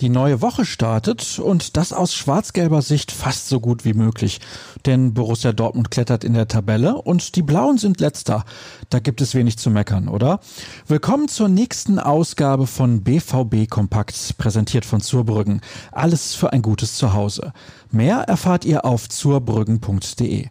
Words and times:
Die 0.00 0.08
neue 0.08 0.40
Woche 0.40 0.64
startet 0.64 1.38
und 1.38 1.76
das 1.76 1.92
aus 1.92 2.14
schwarz-gelber 2.14 2.80
Sicht 2.80 3.12
fast 3.12 3.48
so 3.50 3.60
gut 3.60 3.84
wie 3.84 3.92
möglich. 3.92 4.40
Denn 4.86 5.12
Borussia 5.12 5.52
Dortmund 5.52 5.90
klettert 5.90 6.24
in 6.24 6.32
der 6.32 6.48
Tabelle 6.48 6.94
und 6.94 7.36
die 7.36 7.42
Blauen 7.42 7.76
sind 7.76 8.00
letzter. 8.00 8.46
Da 8.88 8.98
gibt 8.98 9.20
es 9.20 9.34
wenig 9.34 9.58
zu 9.58 9.68
meckern, 9.68 10.08
oder? 10.08 10.40
Willkommen 10.86 11.28
zur 11.28 11.50
nächsten 11.50 11.98
Ausgabe 11.98 12.66
von 12.66 13.02
BVB 13.02 13.68
Kompakt, 13.68 14.38
präsentiert 14.38 14.86
von 14.86 15.02
Zurbrüggen. 15.02 15.60
Alles 15.92 16.34
für 16.34 16.50
ein 16.50 16.62
gutes 16.62 16.94
Zuhause. 16.94 17.52
Mehr 17.90 18.20
erfahrt 18.20 18.64
ihr 18.64 18.86
auf 18.86 19.06
zurbrüggen.de. 19.06 20.48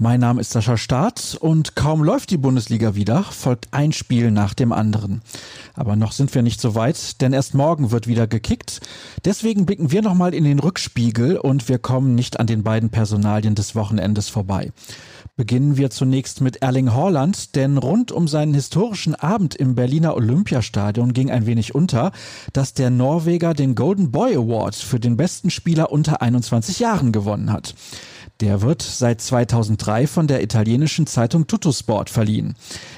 Mein 0.00 0.20
Name 0.20 0.40
ist 0.40 0.52
Sascha 0.52 0.76
Staat 0.76 1.36
und 1.40 1.74
kaum 1.74 2.04
läuft 2.04 2.30
die 2.30 2.36
Bundesliga 2.36 2.94
wieder, 2.94 3.24
folgt 3.24 3.68
ein 3.72 3.92
Spiel 3.92 4.30
nach 4.30 4.54
dem 4.54 4.72
anderen. 4.72 5.22
Aber 5.78 5.94
noch 5.94 6.10
sind 6.10 6.34
wir 6.34 6.42
nicht 6.42 6.60
so 6.60 6.74
weit, 6.74 7.20
denn 7.20 7.32
erst 7.32 7.54
morgen 7.54 7.92
wird 7.92 8.08
wieder 8.08 8.26
gekickt. 8.26 8.80
Deswegen 9.24 9.64
blicken 9.64 9.92
wir 9.92 10.02
nochmal 10.02 10.34
in 10.34 10.42
den 10.42 10.58
Rückspiegel 10.58 11.36
und 11.36 11.68
wir 11.68 11.78
kommen 11.78 12.16
nicht 12.16 12.40
an 12.40 12.48
den 12.48 12.64
beiden 12.64 12.90
Personalien 12.90 13.54
des 13.54 13.76
Wochenendes 13.76 14.28
vorbei. 14.28 14.72
Beginnen 15.36 15.76
wir 15.76 15.90
zunächst 15.90 16.40
mit 16.40 16.62
Erling 16.62 16.92
Haaland, 16.92 17.54
denn 17.54 17.78
rund 17.78 18.10
um 18.10 18.26
seinen 18.26 18.54
historischen 18.54 19.14
Abend 19.14 19.54
im 19.54 19.76
Berliner 19.76 20.16
Olympiastadion 20.16 21.12
ging 21.12 21.30
ein 21.30 21.46
wenig 21.46 21.76
unter, 21.76 22.10
dass 22.52 22.74
der 22.74 22.90
Norweger 22.90 23.54
den 23.54 23.76
Golden 23.76 24.10
Boy 24.10 24.34
Award 24.34 24.74
für 24.74 24.98
den 24.98 25.16
besten 25.16 25.50
Spieler 25.50 25.92
unter 25.92 26.22
21 26.22 26.80
Jahren 26.80 27.12
gewonnen 27.12 27.52
hat. 27.52 27.76
Der 28.40 28.62
wird 28.62 28.82
seit 28.82 29.20
2003 29.20 30.06
von 30.06 30.26
der 30.26 30.42
italienischen 30.42 31.06
Zeitung 31.06 31.46
Tuttosport 31.46 32.10
verliehen. 32.10 32.54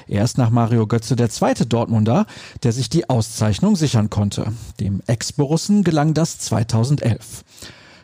Er 0.07 0.23
ist 0.23 0.37
nach 0.37 0.49
Mario 0.49 0.87
Götze 0.87 1.15
der 1.15 1.29
zweite 1.29 1.65
Dortmunder, 1.65 2.25
der 2.63 2.71
sich 2.71 2.89
die 2.89 3.09
Auszeichnung 3.09 3.75
sichern 3.75 4.09
konnte. 4.09 4.53
Dem 4.79 5.01
Ex-Borussen 5.07 5.83
gelang 5.83 6.13
das 6.13 6.39
2011. 6.39 7.43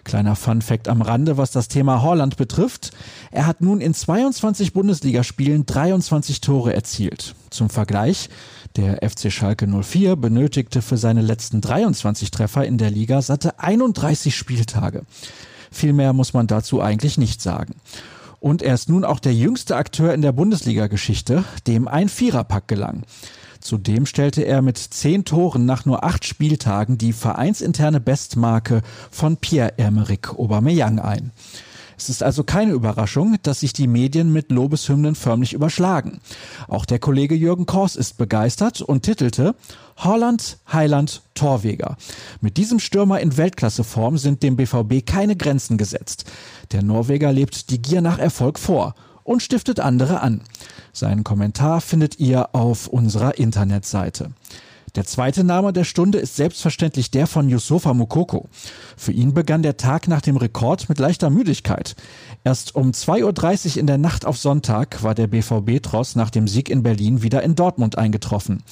Kleiner 0.08 0.38
Fun-Fact 0.38 0.88
am 0.88 1.02
Rande, 1.02 1.36
was 1.36 1.52
das 1.52 1.68
Thema 1.68 2.02
Holland 2.02 2.38
betrifft. 2.38 2.92
Er 3.30 3.45
hat 3.45 3.60
nun 3.60 3.82
in 3.82 3.94
22 3.94 4.72
Bundesligaspielen 4.72 5.66
23 5.66 6.40
Tore 6.40 6.73
erzielt. 6.73 7.36
Zum 7.50 7.70
Vergleich, 7.70 8.30
der 8.78 9.08
FC 9.08 9.30
Schalke 9.30 9.68
04 9.68 10.16
benötigte 10.16 10.82
für 10.82 10.95
seine 10.95 11.22
letzten 11.22 11.60
23 11.60 12.32
Treffer 12.32 12.66
in 12.66 12.78
der 12.78 12.90
Liga 12.90 13.22
satte 13.22 13.60
31 13.60 14.34
Spieltage. 14.34 15.04
Viel 15.72 15.94
mehr 15.94 16.14
muss 16.14 16.34
man 16.34 16.48
dazu 16.48 16.82
eigentlich 16.82 17.18
nicht 17.18 17.42
sagen. 17.42 17.76
Und 18.40 18.62
er 18.62 18.76
ist 18.76 18.90
nun 18.90 19.04
auch 19.04 19.20
der 19.20 19.34
jüngste 19.34 19.76
Akteur 19.76 20.14
in 20.14 20.22
der 20.22 20.32
Bundesliga-Geschichte, 20.32 21.44
dem 21.66 21.88
ein 21.88 22.10
Viererpack 22.10 22.68
gelang. 22.68 23.04
Zudem 23.60 24.06
stellte 24.06 24.44
er 24.44 24.62
mit 24.62 24.78
zehn 24.78 25.26
Toren 25.26 25.66
nach 25.66 25.86
nur 25.86 26.04
acht 26.04 26.26
Spieltagen 26.26 26.98
die 26.98 27.14
vereinsinterne 27.14 28.00
Bestmarke 28.00 28.82
von 29.12 29.38
Pierre-Emerick 29.38 30.30
Aubameyang 30.30 31.00
ein. 31.00 31.32
Es 31.98 32.09
ist 32.09 32.22
also 32.22 32.44
keine 32.44 32.73
Überraschung, 32.73 33.38
dass 33.42 33.62
sich 33.62 33.73
die 33.73 33.88
Medien 33.88 34.31
mit 34.31 34.52
Lobeshymnen 34.52 35.16
förmlich 35.16 35.53
überschlagen. 35.53 36.20
Auch 36.67 36.86
der 36.86 37.00
Kollege 37.00 37.34
Jürgen 37.34 37.66
Kors 37.66 37.95
ist 37.95 38.17
begeistert 38.17 38.81
und 38.81 39.02
titelte 39.02 39.56
Holland, 39.98 40.59
Heiland, 40.72 41.23
Torweger. 41.34 41.98
Mit 42.39 42.58
diesem 42.58 42.80
Stürmer 42.80 43.20
in 43.20 43.36
Weltklasseform 43.36 44.20
sind 44.20 44.44
dem 44.44 44.56
BVB 44.56 45.06
keine 45.06 45.36
Grenzen 45.36 45.78
gesetzt. 45.78 46.26
Der 46.72 46.84
Norweger 46.84 47.34
lebt 47.34 47.72
die 47.72 47.81
Gier 47.81 48.02
nach 48.02 48.20
Erfolg 48.20 48.59
vor 48.59 48.94
und 49.23 49.42
stiftet 49.42 49.80
andere 49.80 50.22
an. 50.22 50.42
Seinen 50.94 51.23
Kommentar 51.23 51.82
findet 51.82 52.20
ihr 52.20 52.54
auf 52.56 52.88
unserer 52.88 53.39
Internetseite. 53.39 54.32
Der 54.98 55.06
zweite 55.06 55.44
Name 55.44 55.73
der 55.73 55.84
Stunde 55.84 56.17
ist 56.17 56.38
selbstverständlich 56.38 57.12
der 57.12 57.27
von 57.27 57.48
Yusufa 57.49 57.94
Mukoko. 57.94 58.49
Für 58.98 59.11
ihn 59.11 59.36
begann 59.36 59.61
der 59.61 59.77
Tag 59.77 60.08
nach 60.08 60.22
dem 60.22 60.38
Rekord 60.38 60.89
mit 60.89 60.98
leichter 60.98 61.30
Müdigkeit. 61.30 61.95
Erst 62.44 62.73
um 62.73 62.89
2.30 62.89 63.73
Uhr 63.73 63.77
in 63.77 63.86
der 63.86 63.99
Nacht 63.99 64.26
auf 64.26 64.39
Sonntag 64.39 65.04
war 65.04 65.14
der 65.14 65.27
BVB-Tross 65.27 66.16
nach 66.16 66.32
dem 66.32 66.48
Sieg 66.48 66.67
in 66.67 66.82
Berlin 66.82 67.22
wieder 67.22 67.44
in 67.44 67.54
Dortmund 67.54 67.95
eingetroffen. 67.95 68.64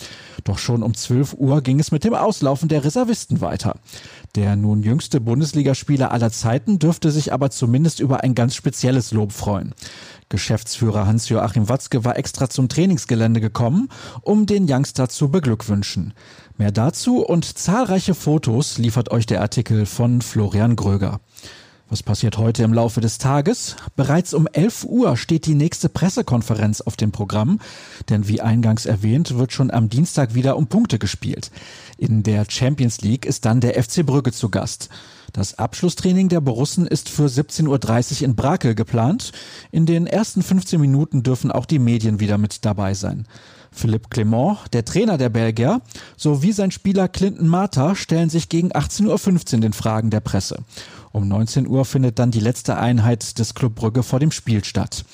Doch 0.43 0.57
schon 0.57 0.81
um 0.81 0.95
12 0.95 1.35
Uhr 1.35 1.61
ging 1.61 1.79
es 1.79 1.91
mit 1.91 2.03
dem 2.03 2.15
Auslaufen 2.15 2.69
der 2.69 2.83
Reservisten 2.83 3.41
weiter. 3.41 3.75
Der 4.33 4.55
nun 4.55 4.81
jüngste 4.81 5.21
Bundesligaspieler 5.21 6.11
aller 6.11 6.31
Zeiten 6.31 6.79
dürfte 6.79 7.11
sich 7.11 7.33
aber 7.33 7.51
zumindest 7.51 7.99
über 7.99 8.23
ein 8.23 8.33
ganz 8.33 8.55
spezielles 8.55 9.11
Lob 9.11 9.31
freuen. 9.31 9.75
Geschäftsführer 10.29 11.05
Hans-Joachim 11.05 11.69
Watzke 11.69 12.03
war 12.03 12.17
extra 12.17 12.49
zum 12.49 12.69
Trainingsgelände 12.69 13.41
gekommen, 13.41 13.89
um 14.21 14.45
den 14.45 14.65
Youngster 14.69 15.09
zu 15.09 15.29
beglückwünschen. 15.29 16.13
Mehr 16.57 16.71
dazu 16.71 17.25
und 17.25 17.57
zahlreiche 17.57 18.15
Fotos 18.15 18.77
liefert 18.77 19.11
euch 19.11 19.25
der 19.25 19.41
Artikel 19.41 19.85
von 19.85 20.21
Florian 20.21 20.75
Gröger. 20.75 21.19
Was 21.87 22.01
passiert 22.01 22.39
heute 22.39 22.63
im 22.63 22.73
Laufe 22.73 22.99
des 22.99 23.19
Tages? 23.19 23.75
Bereits 23.95 24.33
um 24.33 24.47
11 24.47 24.85
Uhr 24.85 25.17
steht 25.17 25.45
die 25.45 25.53
nächste 25.53 25.87
Pressekonferenz 25.87 26.81
auf 26.81 26.95
dem 26.95 27.11
Programm, 27.11 27.59
denn 28.09 28.27
wie 28.27 28.41
eingangs 28.41 28.87
erwähnt, 28.87 29.37
wird 29.37 29.53
schon 29.53 29.69
am 29.69 29.87
Dienstag 29.87 30.33
wieder 30.33 30.57
um 30.57 30.65
Punkte 30.65 30.97
gespielt. 30.97 31.51
In 31.99 32.23
der 32.23 32.45
Champions 32.49 33.01
League 33.01 33.27
ist 33.27 33.45
dann 33.45 33.61
der 33.61 33.81
FC 33.81 34.03
Brügge 34.03 34.31
zu 34.31 34.49
Gast. 34.49 34.89
Das 35.31 35.59
Abschlusstraining 35.59 36.27
der 36.27 36.41
Borussen 36.41 36.87
ist 36.87 37.07
für 37.07 37.27
17.30 37.27 37.67
Uhr 37.67 38.25
in 38.29 38.35
Brakel 38.35 38.73
geplant. 38.73 39.31
In 39.71 39.85
den 39.85 40.07
ersten 40.07 40.41
15 40.41 40.81
Minuten 40.81 41.21
dürfen 41.21 41.51
auch 41.51 41.67
die 41.67 41.77
Medien 41.77 42.19
wieder 42.19 42.39
mit 42.39 42.65
dabei 42.65 42.95
sein. 42.95 43.27
Philippe 43.75 44.09
Clement, 44.09 44.57
der 44.73 44.85
Trainer 44.85 45.17
der 45.17 45.29
Belgier, 45.29 45.81
sowie 46.17 46.53
sein 46.53 46.71
Spieler 46.71 47.07
Clinton 47.07 47.47
Marta 47.47 47.95
stellen 47.95 48.29
sich 48.29 48.49
gegen 48.49 48.71
18.15 48.71 49.55
Uhr 49.55 49.61
den 49.61 49.73
Fragen 49.73 50.09
der 50.09 50.21
Presse. 50.21 50.63
Um 51.11 51.27
19 51.27 51.67
Uhr 51.67 51.85
findet 51.85 52.19
dann 52.19 52.31
die 52.31 52.39
letzte 52.39 52.77
Einheit 52.77 53.37
des 53.37 53.53
Club 53.53 53.75
Brügge 53.75 54.03
vor 54.03 54.19
dem 54.19 54.31
Spiel 54.31 54.63
statt. 54.63 55.05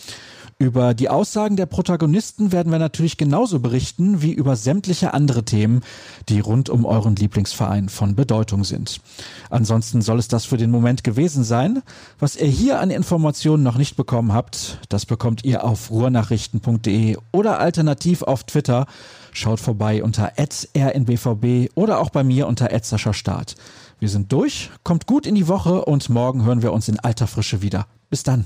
Über 0.62 0.94
die 0.94 1.10
Aussagen 1.10 1.56
der 1.56 1.66
Protagonisten 1.66 2.52
werden 2.52 2.72
wir 2.72 2.78
natürlich 2.78 3.18
genauso 3.18 3.60
berichten 3.60 4.22
wie 4.22 4.32
über 4.32 4.56
sämtliche 4.56 5.12
andere 5.12 5.42
Themen, 5.42 5.82
die 6.30 6.40
rund 6.40 6.70
um 6.70 6.86
euren 6.86 7.16
Lieblingsverein 7.16 7.90
von 7.90 8.14
Bedeutung 8.14 8.64
sind. 8.64 9.02
Ansonsten 9.50 10.04
soll 10.04 10.20
es 10.20 10.28
das 10.28 10.46
für 10.46 10.58
den 10.58 10.70
Moment 10.70 11.04
gewesen 11.04 11.44
sein. 11.44 11.82
Was 12.20 12.36
ihr 12.36 12.46
hier 12.46 12.80
an 12.80 12.92
Informationen 12.92 13.64
noch 13.64 13.80
nicht 13.80 13.96
bekommen 13.96 14.34
habt, 14.34 14.78
das 14.88 15.08
bekommt 15.08 15.44
ihr 15.44 15.64
auf 15.64 15.90
ruhrnachrichten.de 15.90 17.18
oder 17.32 17.60
alternativ 17.60 18.22
auf 18.22 18.44
Twitter. 18.44 18.86
Schaut 19.32 19.60
vorbei 19.60 20.04
unter 20.04 20.34
rnbvb 20.38 21.72
oder 21.74 22.00
auch 22.00 22.12
bei 22.12 22.24
mir 22.24 22.46
unter 22.46 22.70
Start. 23.14 23.56
Wir 23.98 24.10
sind 24.10 24.32
durch, 24.32 24.70
kommt 24.84 25.08
gut 25.08 25.26
in 25.26 25.34
die 25.34 25.48
Woche 25.48 25.86
und 25.86 26.08
morgen 26.10 26.46
hören 26.46 26.62
wir 26.62 26.72
uns 26.72 26.88
in 26.88 27.00
alter 27.00 27.26
Frische 27.26 27.64
wieder. 27.64 27.88
Bis 28.12 28.22
dann. 28.22 28.46